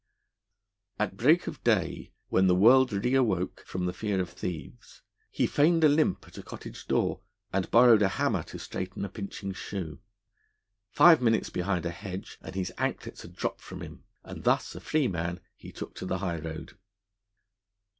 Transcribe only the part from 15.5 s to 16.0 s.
he took